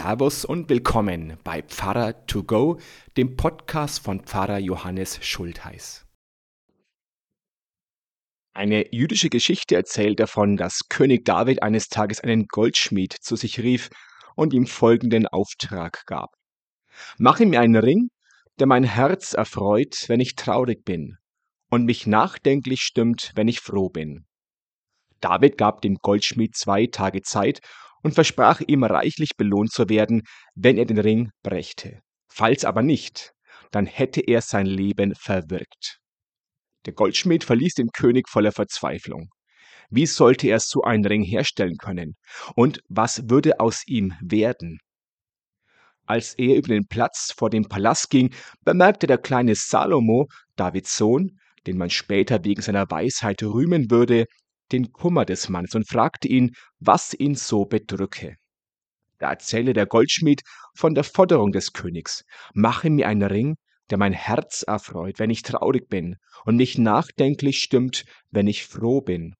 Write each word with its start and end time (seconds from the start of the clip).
Servus 0.00 0.44
und 0.44 0.68
willkommen 0.68 1.38
bei 1.42 1.60
Pfarrer 1.60 2.24
to 2.26 2.44
go, 2.44 2.78
dem 3.16 3.34
Podcast 3.34 3.98
von 3.98 4.20
Pfarrer 4.20 4.58
Johannes 4.58 5.18
Schultheiß. 5.26 6.06
Eine 8.54 8.94
jüdische 8.94 9.28
Geschichte 9.28 9.74
erzählt 9.74 10.20
davon, 10.20 10.56
dass 10.56 10.82
König 10.88 11.24
David 11.24 11.64
eines 11.64 11.88
Tages 11.88 12.20
einen 12.20 12.46
Goldschmied 12.46 13.12
zu 13.12 13.34
sich 13.34 13.58
rief 13.58 13.90
und 14.36 14.52
ihm 14.52 14.68
folgenden 14.68 15.26
Auftrag 15.26 16.06
gab. 16.06 16.30
Mache 17.18 17.44
mir 17.44 17.60
einen 17.60 17.74
Ring, 17.74 18.10
der 18.60 18.68
mein 18.68 18.84
Herz 18.84 19.32
erfreut, 19.32 20.04
wenn 20.06 20.20
ich 20.20 20.36
traurig 20.36 20.84
bin, 20.84 21.16
und 21.70 21.86
mich 21.86 22.06
nachdenklich 22.06 22.82
stimmt, 22.82 23.32
wenn 23.34 23.48
ich 23.48 23.58
froh 23.58 23.88
bin. 23.88 24.26
David 25.20 25.58
gab 25.58 25.80
dem 25.80 25.96
Goldschmied 25.96 26.54
zwei 26.54 26.86
Tage 26.86 27.22
Zeit, 27.22 27.58
und 28.02 28.14
versprach 28.14 28.60
ihm 28.66 28.84
reichlich 28.84 29.36
belohnt 29.36 29.72
zu 29.72 29.88
werden, 29.88 30.22
wenn 30.54 30.78
er 30.78 30.86
den 30.86 30.98
Ring 30.98 31.30
brächte. 31.42 32.00
Falls 32.28 32.64
aber 32.64 32.82
nicht, 32.82 33.32
dann 33.70 33.86
hätte 33.86 34.20
er 34.20 34.40
sein 34.40 34.66
Leben 34.66 35.14
verwirkt. 35.14 35.98
Der 36.86 36.92
Goldschmied 36.92 37.44
verließ 37.44 37.74
den 37.74 37.90
König 37.90 38.28
voller 38.28 38.52
Verzweiflung. 38.52 39.28
Wie 39.90 40.06
sollte 40.06 40.48
er 40.48 40.60
so 40.60 40.82
einen 40.82 41.04
Ring 41.04 41.22
herstellen 41.22 41.76
können? 41.76 42.16
Und 42.54 42.80
was 42.88 43.28
würde 43.28 43.58
aus 43.60 43.82
ihm 43.86 44.14
werden? 44.20 44.78
Als 46.06 46.34
er 46.34 46.56
über 46.56 46.68
den 46.68 46.86
Platz 46.86 47.34
vor 47.36 47.50
dem 47.50 47.64
Palast 47.64 48.08
ging, 48.10 48.34
bemerkte 48.64 49.06
der 49.06 49.18
kleine 49.18 49.54
Salomo, 49.54 50.28
Davids 50.56 50.96
Sohn, 50.96 51.38
den 51.66 51.76
man 51.76 51.90
später 51.90 52.44
wegen 52.44 52.62
seiner 52.62 52.90
Weisheit 52.90 53.42
rühmen 53.42 53.90
würde, 53.90 54.24
den 54.72 54.92
Kummer 54.92 55.24
des 55.24 55.48
Mannes 55.48 55.74
und 55.74 55.88
fragte 55.88 56.28
ihn, 56.28 56.54
was 56.78 57.14
ihn 57.14 57.34
so 57.34 57.64
bedrücke. 57.64 58.36
Da 59.18 59.30
erzähle 59.30 59.72
der 59.72 59.86
Goldschmied 59.86 60.42
von 60.74 60.94
der 60.94 61.04
Forderung 61.04 61.52
des 61.52 61.72
Königs, 61.72 62.24
mache 62.54 62.88
mir 62.88 63.08
einen 63.08 63.22
Ring, 63.22 63.56
der 63.90 63.98
mein 63.98 64.12
Herz 64.12 64.62
erfreut, 64.62 65.18
wenn 65.18 65.30
ich 65.30 65.42
traurig 65.42 65.88
bin, 65.88 66.16
und 66.44 66.56
mich 66.56 66.78
nachdenklich 66.78 67.58
stimmt, 67.58 68.04
wenn 68.30 68.46
ich 68.46 68.66
froh 68.66 69.00
bin. 69.00 69.34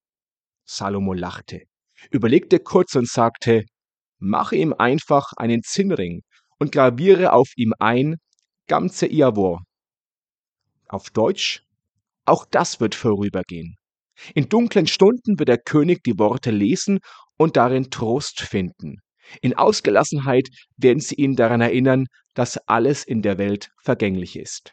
Salomo 0.64 1.12
lachte, 1.12 1.62
überlegte 2.10 2.58
kurz 2.58 2.94
und 2.94 3.08
sagte, 3.08 3.64
mache 4.18 4.56
ihm 4.56 4.72
einfach 4.72 5.32
einen 5.36 5.62
Zinnring 5.62 6.22
und 6.58 6.72
graviere 6.72 7.32
auf 7.32 7.52
ihm 7.56 7.72
ein, 7.78 8.16
Gamze 8.66 9.06
Iavor. 9.06 9.62
Auf 10.88 11.08
Deutsch, 11.08 11.62
auch 12.26 12.44
das 12.44 12.80
wird 12.80 12.94
vorübergehen. 12.94 13.76
In 14.34 14.48
dunklen 14.48 14.86
Stunden 14.86 15.38
wird 15.38 15.48
der 15.48 15.58
König 15.58 16.02
die 16.04 16.18
Worte 16.18 16.50
lesen 16.50 17.00
und 17.36 17.56
darin 17.56 17.90
Trost 17.90 18.40
finden. 18.40 19.00
In 19.42 19.54
Ausgelassenheit 19.54 20.48
werden 20.76 21.00
sie 21.00 21.16
ihn 21.16 21.36
daran 21.36 21.60
erinnern, 21.60 22.06
dass 22.34 22.56
alles 22.68 23.04
in 23.04 23.22
der 23.22 23.38
Welt 23.38 23.70
vergänglich 23.82 24.36
ist. 24.36 24.72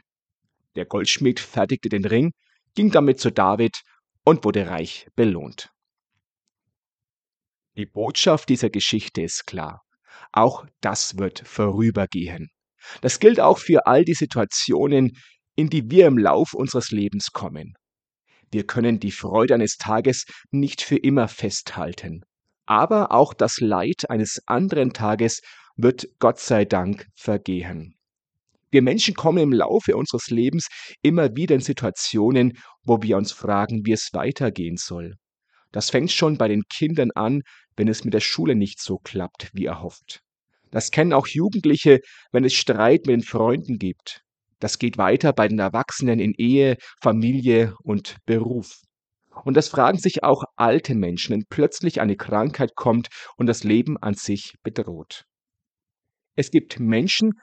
Der 0.75 0.85
Goldschmied 0.85 1.39
fertigte 1.39 1.89
den 1.89 2.05
Ring, 2.05 2.31
ging 2.73 2.91
damit 2.91 3.19
zu 3.19 3.31
David 3.31 3.81
und 4.23 4.43
wurde 4.43 4.69
reich 4.69 5.07
belohnt. 5.15 5.69
Die 7.77 7.85
Botschaft 7.85 8.49
dieser 8.49 8.69
Geschichte 8.69 9.21
ist 9.21 9.45
klar. 9.45 9.81
Auch 10.31 10.65
das 10.81 11.17
wird 11.17 11.39
vorübergehen. 11.45 12.49
Das 13.01 13.19
gilt 13.19 13.39
auch 13.39 13.57
für 13.57 13.85
all 13.85 14.05
die 14.05 14.13
Situationen, 14.13 15.17
in 15.55 15.69
die 15.69 15.89
wir 15.89 16.07
im 16.07 16.17
Lauf 16.17 16.53
unseres 16.53 16.91
Lebens 16.91 17.31
kommen. 17.31 17.73
Wir 18.55 18.65
können 18.65 19.01
die 19.01 19.11
Freude 19.11 19.53
eines 19.53 19.75
Tages 19.75 20.23
nicht 20.49 20.81
für 20.81 20.95
immer 20.95 21.27
festhalten. 21.27 22.23
Aber 22.65 23.11
auch 23.11 23.33
das 23.33 23.59
Leid 23.59 24.09
eines 24.09 24.39
anderen 24.45 24.93
Tages 24.93 25.41
wird 25.75 26.07
Gott 26.19 26.39
sei 26.39 26.63
Dank 26.63 27.05
vergehen. 27.15 27.97
Wir 28.71 28.81
Menschen 28.81 29.13
kommen 29.13 29.39
im 29.39 29.51
Laufe 29.51 29.97
unseres 29.97 30.29
Lebens 30.29 30.69
immer 31.01 31.35
wieder 31.35 31.53
in 31.55 31.59
Situationen, 31.59 32.53
wo 32.81 33.01
wir 33.01 33.17
uns 33.17 33.33
fragen, 33.33 33.85
wie 33.85 33.91
es 33.91 34.11
weitergehen 34.13 34.77
soll. 34.77 35.15
Das 35.73 35.89
fängt 35.89 36.13
schon 36.13 36.37
bei 36.37 36.47
den 36.47 36.63
Kindern 36.69 37.11
an, 37.13 37.41
wenn 37.75 37.89
es 37.89 38.05
mit 38.05 38.13
der 38.13 38.21
Schule 38.21 38.55
nicht 38.55 38.79
so 38.79 38.99
klappt, 38.99 39.49
wie 39.51 39.65
erhofft. 39.65 40.21
Das 40.71 40.91
kennen 40.91 41.11
auch 41.11 41.27
Jugendliche, 41.27 41.99
wenn 42.31 42.45
es 42.45 42.53
Streit 42.53 43.05
mit 43.05 43.17
den 43.17 43.23
Freunden 43.23 43.79
gibt. 43.79 44.21
Das 44.59 44.79
geht 44.79 44.97
weiter 44.97 45.33
bei 45.33 45.47
den 45.47 45.59
Erwachsenen 45.59 46.19
in 46.19 46.33
Ehe, 46.37 46.77
Familie 47.01 47.75
und 47.83 48.17
Beruf. 48.25 48.81
Und 49.43 49.55
das 49.55 49.67
fragen 49.67 49.97
sich 49.97 50.23
auch 50.23 50.43
alte 50.55 50.95
Menschen, 50.95 51.33
wenn 51.33 51.45
plötzlich 51.49 51.99
eine 51.99 52.15
Krankheit 52.15 52.75
kommt 52.75 53.09
und 53.35 53.47
das 53.47 53.63
Leben 53.63 53.97
an 53.97 54.13
sich 54.13 54.55
bedroht. 54.63 55.25
Es 56.35 56.51
gibt 56.51 56.79
Menschen, 56.79 57.33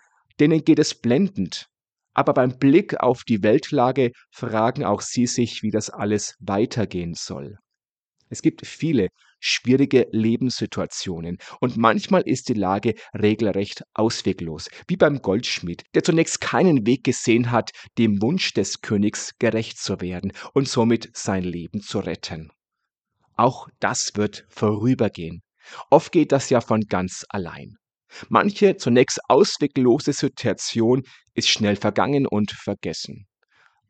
denen 0.40 0.64
geht 0.64 0.78
es 0.78 0.94
blendend, 0.94 1.66
aber 2.14 2.34
beim 2.34 2.58
Blick 2.58 3.00
auf 3.00 3.24
die 3.24 3.42
Weltlage 3.42 4.12
fragen 4.30 4.84
auch 4.84 5.00
sie 5.00 5.26
sich, 5.26 5.62
wie 5.62 5.70
das 5.70 5.90
alles 5.90 6.34
weitergehen 6.40 7.14
soll. 7.14 7.58
Es 8.28 8.42
gibt 8.42 8.66
viele 8.66 9.08
schwierige 9.42 10.06
Lebenssituationen 10.12 11.38
und 11.60 11.76
manchmal 11.76 12.22
ist 12.22 12.48
die 12.48 12.54
Lage 12.54 12.94
regelrecht 13.12 13.82
ausweglos, 13.92 14.70
wie 14.86 14.96
beim 14.96 15.20
Goldschmied, 15.20 15.82
der 15.94 16.04
zunächst 16.04 16.40
keinen 16.40 16.86
Weg 16.86 17.04
gesehen 17.04 17.50
hat, 17.50 17.72
dem 17.98 18.22
Wunsch 18.22 18.54
des 18.54 18.80
Königs 18.80 19.32
gerecht 19.38 19.78
zu 19.78 20.00
werden 20.00 20.32
und 20.54 20.68
somit 20.68 21.10
sein 21.14 21.42
Leben 21.42 21.82
zu 21.82 21.98
retten. 21.98 22.50
Auch 23.36 23.68
das 23.80 24.12
wird 24.14 24.46
vorübergehen. 24.48 25.42
Oft 25.90 26.12
geht 26.12 26.32
das 26.32 26.48
ja 26.50 26.60
von 26.60 26.82
ganz 26.82 27.24
allein. 27.28 27.76
Manche 28.28 28.76
zunächst 28.76 29.20
ausweglose 29.28 30.12
Situation 30.12 31.02
ist 31.34 31.48
schnell 31.48 31.76
vergangen 31.76 32.26
und 32.26 32.52
vergessen. 32.52 33.26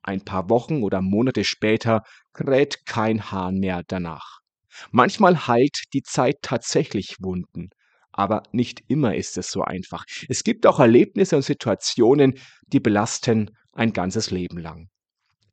Ein 0.03 0.25
paar 0.25 0.49
Wochen 0.49 0.83
oder 0.83 1.01
Monate 1.01 1.45
später 1.45 2.03
kräht 2.33 2.87
kein 2.87 3.31
Hahn 3.31 3.59
mehr 3.59 3.83
danach. 3.87 4.42
Manchmal 4.91 5.47
heilt 5.47 5.83
die 5.93 6.03
Zeit 6.03 6.37
tatsächlich 6.43 7.17
Wunden, 7.21 7.71
aber 8.13 8.43
nicht 8.53 8.83
immer 8.89 9.15
ist 9.15 9.39
es 9.39 9.51
so 9.51 9.63
einfach. 9.63 10.05
Es 10.29 10.45
gibt 10.45 10.67
auch 10.67 10.81
Erlebnisse 10.81 11.37
und 11.37 11.43
Situationen, 11.43 12.39
die 12.67 12.81
belasten 12.81 13.51
ein 13.73 13.93
ganzes 13.93 14.31
Leben 14.31 14.59
lang. 14.59 14.89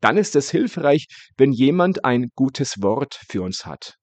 Dann 0.01 0.17
ist 0.17 0.35
es 0.35 0.49
hilfreich, 0.51 1.07
wenn 1.37 1.51
jemand 1.51 2.05
ein 2.05 2.29
gutes 2.35 2.81
Wort 2.81 3.19
für 3.27 3.41
uns 3.41 3.65
hat. 3.65 3.95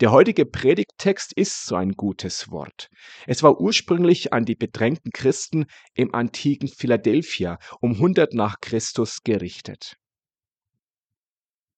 Der 0.00 0.12
heutige 0.12 0.46
Predigttext 0.46 1.32
ist 1.36 1.66
so 1.66 1.74
ein 1.74 1.92
gutes 1.92 2.50
Wort. 2.50 2.88
Es 3.26 3.42
war 3.42 3.60
ursprünglich 3.60 4.32
an 4.32 4.44
die 4.44 4.54
bedrängten 4.54 5.10
Christen 5.12 5.66
im 5.94 6.14
antiken 6.14 6.68
Philadelphia 6.68 7.58
um 7.80 7.92
100 7.92 8.34
nach 8.34 8.60
Christus 8.60 9.18
gerichtet. 9.24 9.96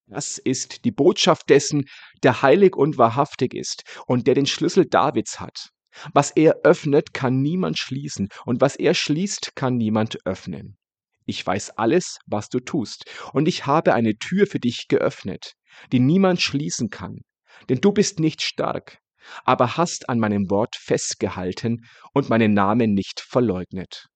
Das 0.08 0.38
ist 0.38 0.84
die 0.84 0.92
Botschaft 0.92 1.50
dessen, 1.50 1.84
der 2.22 2.42
heilig 2.42 2.76
und 2.76 2.96
wahrhaftig 2.96 3.54
ist 3.54 3.82
und 4.06 4.26
der 4.26 4.34
den 4.34 4.46
Schlüssel 4.46 4.86
Davids 4.86 5.40
hat. 5.40 5.70
Was 6.12 6.30
er 6.30 6.60
öffnet, 6.62 7.12
kann 7.12 7.40
niemand 7.40 7.78
schließen, 7.78 8.28
und 8.44 8.60
was 8.60 8.76
er 8.76 8.94
schließt, 8.94 9.56
kann 9.56 9.76
niemand 9.76 10.18
öffnen. 10.24 10.76
Ich 11.24 11.44
weiß 11.44 11.70
alles, 11.70 12.18
was 12.26 12.48
du 12.48 12.60
tust, 12.60 13.04
und 13.32 13.48
ich 13.48 13.66
habe 13.66 13.94
eine 13.94 14.16
Tür 14.16 14.46
für 14.46 14.60
dich 14.60 14.86
geöffnet, 14.88 15.54
die 15.90 15.98
niemand 15.98 16.40
schließen 16.40 16.88
kann. 16.88 17.22
Denn 17.68 17.80
du 17.80 17.90
bist 17.92 18.20
nicht 18.20 18.42
stark, 18.42 18.98
aber 19.44 19.76
hast 19.76 20.08
an 20.08 20.20
meinem 20.20 20.50
Wort 20.50 20.76
festgehalten 20.76 21.84
und 22.12 22.28
meinen 22.28 22.54
Namen 22.54 22.94
nicht 22.94 23.20
verleugnet. 23.20 24.06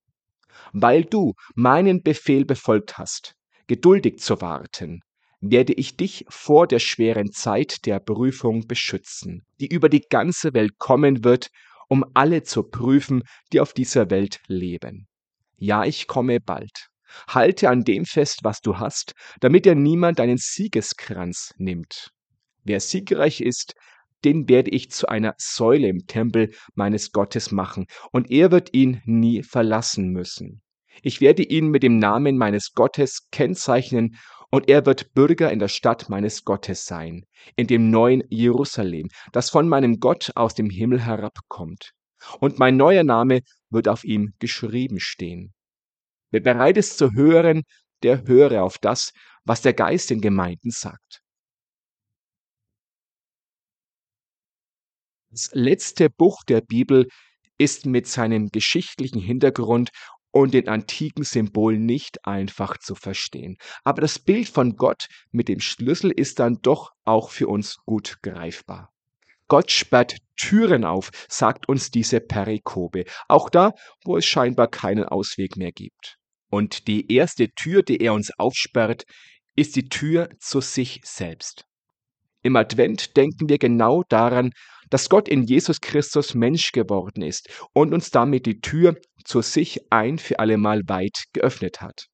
Weil 0.72 1.04
du 1.04 1.32
meinen 1.54 2.02
Befehl 2.02 2.44
befolgt 2.44 2.98
hast, 2.98 3.34
geduldig 3.66 4.18
zu 4.20 4.40
warten, 4.40 5.00
werde 5.40 5.72
ich 5.72 5.96
dich 5.96 6.24
vor 6.28 6.66
der 6.66 6.78
schweren 6.78 7.32
Zeit 7.32 7.86
der 7.86 7.98
Prüfung 7.98 8.66
beschützen, 8.66 9.42
die 9.58 9.68
über 9.68 9.88
die 9.88 10.02
ganze 10.08 10.52
Welt 10.54 10.78
kommen 10.78 11.24
wird, 11.24 11.48
um 11.88 12.04
alle 12.14 12.42
zu 12.42 12.62
prüfen, 12.62 13.22
die 13.52 13.60
auf 13.60 13.72
dieser 13.72 14.10
Welt 14.10 14.40
leben. 14.46 15.08
Ja, 15.56 15.84
ich 15.84 16.06
komme 16.06 16.40
bald. 16.40 16.88
Halte 17.28 17.68
an 17.68 17.82
dem 17.82 18.04
fest, 18.04 18.40
was 18.42 18.60
du 18.60 18.78
hast, 18.78 19.14
damit 19.40 19.64
dir 19.64 19.74
niemand 19.74 20.18
deinen 20.18 20.38
Siegeskranz 20.38 21.52
nimmt. 21.58 22.10
Wer 22.62 22.78
siegreich 22.78 23.40
ist, 23.40 23.74
den 24.24 24.48
werde 24.48 24.70
ich 24.70 24.90
zu 24.90 25.08
einer 25.08 25.34
Säule 25.38 25.88
im 25.88 26.06
Tempel 26.06 26.52
meines 26.74 27.10
Gottes 27.10 27.50
machen, 27.50 27.86
und 28.12 28.30
er 28.30 28.50
wird 28.50 28.74
ihn 28.74 29.00
nie 29.04 29.42
verlassen 29.42 30.10
müssen. 30.10 30.62
Ich 31.02 31.20
werde 31.20 31.42
ihn 31.42 31.68
mit 31.68 31.82
dem 31.82 31.98
Namen 31.98 32.36
meines 32.36 32.72
Gottes 32.72 33.28
kennzeichnen 33.30 34.16
und 34.50 34.68
er 34.68 34.84
wird 34.84 35.14
Bürger 35.14 35.50
in 35.50 35.58
der 35.58 35.68
Stadt 35.68 36.08
meines 36.08 36.44
Gottes 36.44 36.84
sein, 36.84 37.24
in 37.56 37.66
dem 37.66 37.90
neuen 37.90 38.24
Jerusalem, 38.28 39.08
das 39.32 39.50
von 39.50 39.68
meinem 39.68 40.00
Gott 40.00 40.32
aus 40.34 40.54
dem 40.54 40.70
Himmel 40.70 41.04
herabkommt. 41.04 41.92
Und 42.40 42.58
mein 42.58 42.76
neuer 42.76 43.04
Name 43.04 43.40
wird 43.70 43.88
auf 43.88 44.04
ihm 44.04 44.34
geschrieben 44.38 45.00
stehen. 45.00 45.54
Wer 46.30 46.40
bereit 46.40 46.76
ist 46.76 46.98
zu 46.98 47.12
hören, 47.12 47.62
der 48.02 48.26
höre 48.26 48.62
auf 48.62 48.78
das, 48.78 49.12
was 49.44 49.62
der 49.62 49.72
Geist 49.72 50.10
den 50.10 50.20
Gemeinden 50.20 50.70
sagt. 50.70 51.22
Das 55.30 55.50
letzte 55.52 56.10
Buch 56.10 56.42
der 56.44 56.60
Bibel 56.60 57.08
ist 57.56 57.86
mit 57.86 58.06
seinem 58.06 58.48
geschichtlichen 58.48 59.20
Hintergrund 59.20 59.90
und 60.32 60.54
den 60.54 60.68
antiken 60.68 61.24
Symbolen 61.24 61.84
nicht 61.84 62.24
einfach 62.26 62.78
zu 62.78 62.94
verstehen. 62.94 63.56
Aber 63.84 64.00
das 64.00 64.18
Bild 64.18 64.48
von 64.48 64.76
Gott 64.76 65.06
mit 65.30 65.48
dem 65.48 65.60
Schlüssel 65.60 66.10
ist 66.10 66.38
dann 66.38 66.58
doch 66.62 66.92
auch 67.04 67.30
für 67.30 67.48
uns 67.48 67.78
gut 67.84 68.18
greifbar. 68.22 68.92
Gott 69.48 69.72
sperrt 69.72 70.18
Türen 70.36 70.84
auf, 70.84 71.10
sagt 71.28 71.68
uns 71.68 71.90
diese 71.90 72.20
Perikope, 72.20 73.04
auch 73.28 73.50
da, 73.50 73.72
wo 74.04 74.16
es 74.16 74.24
scheinbar 74.24 74.68
keinen 74.68 75.04
Ausweg 75.04 75.56
mehr 75.56 75.72
gibt. 75.72 76.16
Und 76.50 76.86
die 76.86 77.12
erste 77.12 77.48
Tür, 77.50 77.82
die 77.82 77.98
er 77.98 78.12
uns 78.14 78.30
aufsperrt, 78.38 79.04
ist 79.56 79.74
die 79.74 79.88
Tür 79.88 80.28
zu 80.38 80.60
sich 80.60 81.00
selbst. 81.04 81.64
Im 82.42 82.56
Advent 82.56 83.16
denken 83.16 83.48
wir 83.48 83.58
genau 83.58 84.02
daran, 84.08 84.52
dass 84.90 85.08
Gott 85.08 85.28
in 85.28 85.44
Jesus 85.44 85.80
Christus 85.80 86.34
Mensch 86.34 86.72
geworden 86.72 87.22
ist 87.22 87.48
und 87.72 87.94
uns 87.94 88.10
damit 88.10 88.46
die 88.46 88.60
Tür 88.60 88.96
zu 89.24 89.40
sich 89.40 89.80
ein 89.90 90.18
für 90.18 90.38
allemal 90.38 90.82
weit 90.86 91.24
geöffnet 91.32 91.80
hat. 91.80 92.06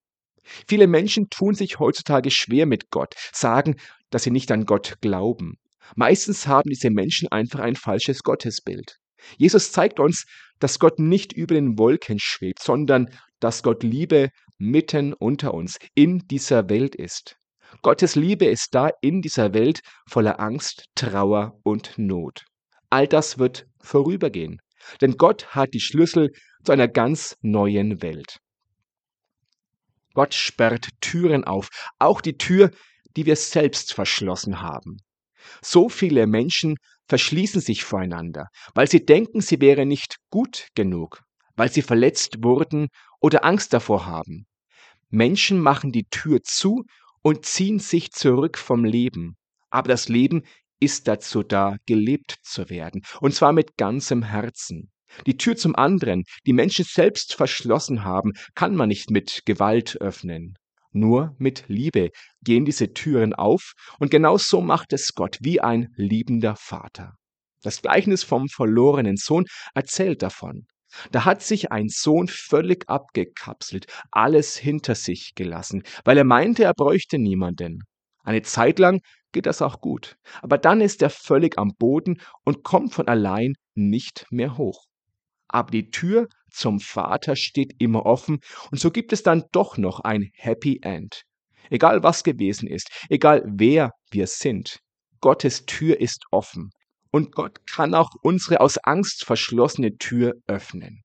Viele 0.68 0.86
Menschen 0.86 1.28
tun 1.28 1.54
sich 1.54 1.78
heutzutage 1.78 2.30
schwer 2.30 2.66
mit 2.66 2.90
Gott, 2.90 3.14
sagen, 3.32 3.76
dass 4.10 4.22
sie 4.22 4.30
nicht 4.30 4.52
an 4.52 4.64
Gott 4.64 4.96
glauben. 5.00 5.58
Meistens 5.96 6.46
haben 6.46 6.70
diese 6.70 6.90
Menschen 6.90 7.28
einfach 7.28 7.60
ein 7.60 7.76
falsches 7.76 8.22
Gottesbild. 8.22 8.96
Jesus 9.38 9.72
zeigt 9.72 9.98
uns, 9.98 10.24
dass 10.58 10.78
Gott 10.78 10.98
nicht 10.98 11.32
über 11.32 11.54
den 11.54 11.78
Wolken 11.78 12.18
schwebt, 12.20 12.62
sondern 12.62 13.08
dass 13.40 13.62
Gott 13.62 13.82
Liebe 13.82 14.30
mitten 14.58 15.12
unter 15.12 15.52
uns 15.54 15.78
in 15.94 16.26
dieser 16.28 16.68
Welt 16.68 16.94
ist. 16.94 17.36
Gottes 17.82 18.14
Liebe 18.14 18.46
ist 18.46 18.74
da 18.74 18.90
in 19.00 19.22
dieser 19.22 19.52
Welt 19.52 19.80
voller 20.08 20.40
Angst, 20.40 20.86
Trauer 20.94 21.58
und 21.62 21.98
Not. 21.98 22.44
All 22.90 23.08
das 23.08 23.38
wird 23.38 23.66
vorübergehen, 23.80 24.60
denn 25.00 25.16
Gott 25.16 25.54
hat 25.54 25.74
die 25.74 25.80
Schlüssel 25.80 26.32
zu 26.64 26.72
einer 26.72 26.88
ganz 26.88 27.36
neuen 27.42 28.02
Welt. 28.02 28.38
Gott 30.14 30.34
sperrt 30.34 30.88
Türen 31.00 31.44
auf, 31.44 31.68
auch 31.98 32.20
die 32.20 32.38
Tür, 32.38 32.70
die 33.16 33.26
wir 33.26 33.36
selbst 33.36 33.92
verschlossen 33.92 34.62
haben. 34.62 34.98
So 35.62 35.88
viele 35.88 36.26
Menschen 36.26 36.76
verschließen 37.08 37.60
sich 37.60 37.84
voreinander, 37.84 38.48
weil 38.74 38.88
sie 38.88 39.04
denken, 39.04 39.40
sie 39.40 39.60
wären 39.60 39.88
nicht 39.88 40.16
gut 40.30 40.68
genug, 40.74 41.22
weil 41.54 41.70
sie 41.70 41.82
verletzt 41.82 42.42
wurden 42.42 42.88
oder 43.20 43.44
Angst 43.44 43.72
davor 43.72 44.06
haben. 44.06 44.46
Menschen 45.10 45.60
machen 45.60 45.92
die 45.92 46.06
Tür 46.10 46.42
zu 46.42 46.84
und 47.22 47.44
ziehen 47.44 47.78
sich 47.78 48.10
zurück 48.10 48.58
vom 48.58 48.84
Leben. 48.84 49.36
Aber 49.70 49.88
das 49.88 50.08
Leben 50.08 50.42
ist 50.80 51.08
dazu 51.08 51.42
da, 51.42 51.76
gelebt 51.86 52.36
zu 52.42 52.68
werden, 52.68 53.02
und 53.20 53.34
zwar 53.34 53.52
mit 53.52 53.76
ganzem 53.76 54.22
Herzen. 54.22 54.90
Die 55.26 55.36
Tür 55.36 55.56
zum 55.56 55.74
anderen, 55.76 56.24
die 56.46 56.52
Menschen 56.52 56.84
selbst 56.84 57.34
verschlossen 57.34 58.04
haben, 58.04 58.32
kann 58.54 58.74
man 58.74 58.88
nicht 58.88 59.10
mit 59.10 59.42
Gewalt 59.46 60.00
öffnen. 60.00 60.54
Nur 60.92 61.34
mit 61.38 61.64
Liebe 61.68 62.10
gehen 62.42 62.64
diese 62.64 62.92
Türen 62.92 63.34
auf, 63.34 63.72
und 63.98 64.10
genau 64.10 64.38
so 64.38 64.60
macht 64.60 64.92
es 64.92 65.14
Gott, 65.14 65.38
wie 65.40 65.60
ein 65.60 65.88
liebender 65.96 66.56
Vater. 66.56 67.14
Das 67.62 67.82
Gleichnis 67.82 68.22
vom 68.22 68.48
verlorenen 68.48 69.16
Sohn 69.16 69.44
erzählt 69.74 70.22
davon. 70.22 70.66
Da 71.10 71.24
hat 71.24 71.42
sich 71.42 71.72
ein 71.72 71.88
Sohn 71.88 72.28
völlig 72.28 72.88
abgekapselt, 72.88 73.86
alles 74.10 74.56
hinter 74.56 74.94
sich 74.94 75.32
gelassen, 75.34 75.82
weil 76.04 76.16
er 76.16 76.24
meinte, 76.24 76.64
er 76.64 76.74
bräuchte 76.74 77.18
niemanden. 77.18 77.80
Eine 78.22 78.42
Zeit 78.42 78.78
lang 78.78 79.00
geht 79.36 79.44
das 79.44 79.60
auch 79.60 79.82
gut, 79.82 80.16
aber 80.40 80.56
dann 80.56 80.80
ist 80.80 81.02
er 81.02 81.10
völlig 81.10 81.58
am 81.58 81.74
Boden 81.78 82.22
und 82.46 82.64
kommt 82.64 82.94
von 82.94 83.06
allein 83.06 83.52
nicht 83.74 84.24
mehr 84.30 84.56
hoch. 84.56 84.86
Aber 85.46 85.70
die 85.70 85.90
Tür 85.90 86.28
zum 86.50 86.80
Vater 86.80 87.36
steht 87.36 87.74
immer 87.78 88.06
offen 88.06 88.38
und 88.70 88.80
so 88.80 88.90
gibt 88.90 89.12
es 89.12 89.22
dann 89.22 89.44
doch 89.52 89.76
noch 89.76 90.00
ein 90.00 90.30
Happy 90.32 90.78
End. 90.80 91.24
Egal 91.68 92.02
was 92.02 92.24
gewesen 92.24 92.66
ist, 92.66 92.88
egal 93.10 93.44
wer 93.46 93.90
wir 94.10 94.26
sind, 94.26 94.78
Gottes 95.20 95.66
Tür 95.66 96.00
ist 96.00 96.24
offen 96.30 96.70
und 97.10 97.32
Gott 97.32 97.66
kann 97.66 97.94
auch 97.94 98.08
unsere 98.22 98.60
aus 98.60 98.78
Angst 98.78 99.26
verschlossene 99.26 99.98
Tür 99.98 100.32
öffnen. 100.46 101.02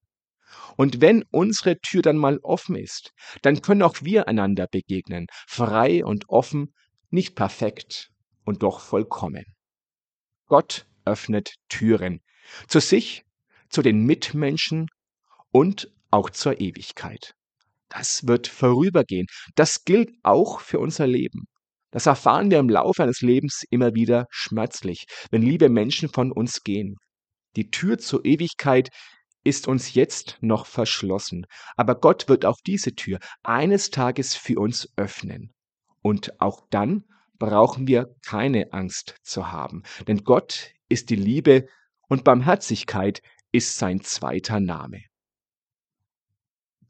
Und 0.78 1.02
wenn 1.02 1.26
unsere 1.32 1.82
Tür 1.82 2.02
dann 2.02 2.16
mal 2.16 2.40
offen 2.44 2.78
ist, 2.78 3.12
dann 3.42 3.62
können 3.62 3.82
auch 3.82 3.98
wir 4.04 4.30
einander 4.30 4.68
begegnen, 4.68 5.28
frei 5.50 6.06
und 6.06 6.30
offen, 6.30 6.74
nicht 7.10 7.36
perfekt 7.36 8.11
und 8.44 8.64
doch 8.64 8.80
vollkommen. 8.80 9.46
Gott 10.48 10.86
öffnet 11.06 11.56
Türen 11.70 12.22
zu 12.68 12.80
sich, 12.80 13.24
zu 13.70 13.82
den 13.82 14.06
Mitmenschen 14.06 14.88
und 15.52 15.92
auch 16.10 16.30
zur 16.30 16.60
Ewigkeit. 16.60 17.34
Das 17.90 18.28
wird 18.28 18.48
vorübergehen. 18.48 19.28
Das 19.56 19.84
gilt 19.84 20.12
auch 20.24 20.60
für 20.62 20.80
unser 20.80 21.08
Leben. 21.08 21.46
Das 21.92 22.06
erfahren 22.06 22.50
wir 22.50 22.60
im 22.60 22.70
Laufe 22.70 23.04
eines 23.04 23.22
Lebens 23.22 23.64
immer 23.70 23.94
wieder 23.94 24.28
schmerzlich, 24.30 25.06
wenn 25.30 25.42
liebe 25.42 25.70
Menschen 25.70 26.10
von 26.10 26.32
uns 26.32 26.64
gehen. 26.64 26.96
Die 27.58 27.70
Tür 27.70 27.98
zur 27.98 28.24
Ewigkeit 28.24 28.90
ist 29.44 29.68
uns 29.68 29.94
jetzt 29.94 30.38
noch 30.40 30.66
verschlossen, 30.68 31.46
aber 31.76 31.96
Gott 31.96 32.30
wird 32.30 32.46
auch 32.46 32.58
diese 32.66 32.94
Tür 32.96 33.20
eines 33.44 33.90
Tages 33.90 34.36
für 34.36 34.58
uns 34.60 34.88
öffnen. 34.96 35.52
Und 36.02 36.40
auch 36.40 36.62
dann 36.70 37.04
brauchen 37.42 37.88
wir 37.88 38.16
keine 38.24 38.72
Angst 38.72 39.16
zu 39.24 39.52
haben, 39.52 39.82
denn 40.08 40.24
Gott 40.24 40.70
ist 40.90 41.10
die 41.10 41.16
Liebe 41.16 41.66
und 42.08 42.24
Barmherzigkeit 42.24 43.22
ist 43.52 43.80
sein 43.80 44.02
zweiter 44.02 44.60
Name. 44.60 45.02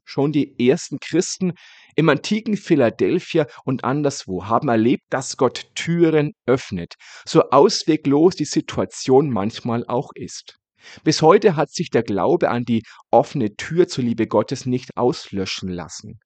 Schon 0.04 0.30
die 0.30 0.54
ersten 0.68 0.98
Christen 1.00 1.54
im 1.96 2.10
antiken 2.10 2.58
Philadelphia 2.58 3.46
und 3.64 3.84
anderswo 3.84 4.44
haben 4.44 4.68
erlebt, 4.68 5.04
dass 5.08 5.38
Gott 5.38 5.70
Türen 5.74 6.32
öffnet, 6.44 6.96
so 7.24 7.48
ausweglos 7.48 8.36
die 8.36 8.44
Situation 8.44 9.30
manchmal 9.30 9.86
auch 9.86 10.10
ist. 10.14 10.58
Bis 11.02 11.22
heute 11.22 11.56
hat 11.56 11.70
sich 11.70 11.88
der 11.88 12.02
Glaube 12.02 12.50
an 12.50 12.64
die 12.64 12.82
offene 13.10 13.56
Tür 13.56 13.88
zur 13.88 14.04
Liebe 14.04 14.26
Gottes 14.26 14.66
nicht 14.66 14.98
auslöschen 14.98 15.70
lassen. 15.70 16.20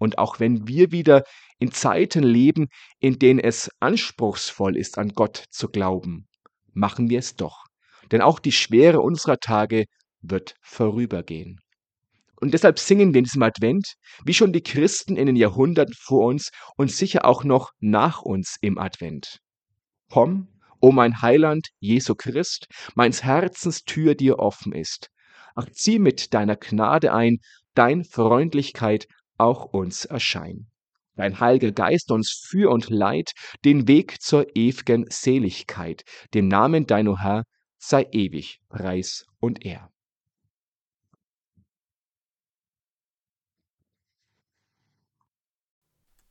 Und 0.00 0.18
auch 0.18 0.40
wenn 0.40 0.66
wir 0.66 0.90
wieder 0.92 1.24
in 1.58 1.72
Zeiten 1.72 2.22
leben, 2.22 2.68
in 3.00 3.18
denen 3.18 3.38
es 3.38 3.70
anspruchsvoll 3.80 4.76
ist, 4.76 4.96
an 4.96 5.10
Gott 5.10 5.44
zu 5.50 5.68
glauben, 5.68 6.26
machen 6.72 7.10
wir 7.10 7.18
es 7.18 7.36
doch. 7.36 7.66
Denn 8.10 8.22
auch 8.22 8.38
die 8.38 8.50
Schwere 8.50 9.02
unserer 9.02 9.36
Tage 9.36 9.84
wird 10.22 10.54
vorübergehen. 10.62 11.60
Und 12.36 12.54
deshalb 12.54 12.78
singen 12.78 13.12
wir 13.12 13.18
in 13.18 13.24
diesem 13.24 13.42
Advent, 13.42 13.92
wie 14.24 14.32
schon 14.32 14.54
die 14.54 14.62
Christen 14.62 15.16
in 15.16 15.26
den 15.26 15.36
Jahrhunderten 15.36 15.94
vor 15.94 16.26
uns 16.26 16.50
und 16.76 16.90
sicher 16.90 17.26
auch 17.26 17.44
noch 17.44 17.70
nach 17.80 18.22
uns 18.22 18.56
im 18.62 18.78
Advent. 18.78 19.40
Komm, 20.10 20.48
o 20.80 20.92
mein 20.92 21.20
Heiland, 21.20 21.68
Jesu 21.78 22.14
Christ, 22.14 22.68
meins 22.94 23.22
Herzens 23.22 23.84
Tür 23.84 24.14
dir 24.14 24.38
offen 24.38 24.72
ist. 24.72 25.10
Ach, 25.54 25.66
zieh 25.70 25.98
mit 25.98 26.32
deiner 26.32 26.56
Gnade 26.56 27.12
ein, 27.12 27.40
dein 27.74 28.04
Freundlichkeit 28.04 29.06
auch 29.40 29.64
uns 29.64 30.04
erschein. 30.04 30.66
Dein 31.16 31.40
Heiliger 31.40 31.72
Geist 31.72 32.10
uns 32.12 32.30
für 32.30 32.70
und 32.70 32.88
leid 32.88 33.32
den 33.64 33.88
Weg 33.88 34.22
zur 34.22 34.46
ew'gen 34.54 35.04
Seligkeit. 35.10 36.04
Dem 36.32 36.48
Namen 36.48 36.86
dein, 36.86 37.08
o 37.08 37.18
Herr, 37.18 37.44
sei 37.78 38.06
ewig 38.12 38.60
Preis 38.68 39.26
und 39.40 39.64
Ehr. 39.64 39.90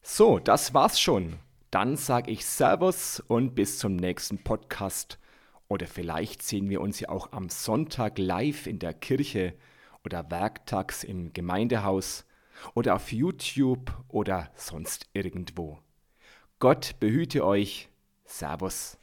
So, 0.02 0.40
das 0.40 0.74
war's 0.74 1.00
schon. 1.00 1.38
Dann 1.72 1.96
sage 1.96 2.32
ich 2.32 2.46
Servus 2.46 3.20
und 3.20 3.54
bis 3.54 3.78
zum 3.78 3.96
nächsten 3.96 4.44
Podcast. 4.44 5.20
Oder 5.68 5.86
vielleicht 5.86 6.42
sehen 6.42 6.68
wir 6.70 6.82
uns 6.82 7.00
ja 7.00 7.10
auch 7.10 7.32
am 7.32 7.50
Sonntag 7.50 8.18
live 8.18 8.66
in 8.66 8.80
der 8.80 8.96
Kirche 8.96 9.54
oder 10.04 10.32
werktags 10.32 11.04
im 11.04 11.32
Gemeindehaus 11.32 12.26
oder 12.76 12.96
auf 12.96 13.12
YouTube 13.12 13.92
oder 14.08 14.52
sonst 14.56 15.10
irgendwo. 15.14 15.80
Gott 16.60 16.96
behüte 17.00 17.46
euch. 17.46 17.90
Servus. 18.26 18.99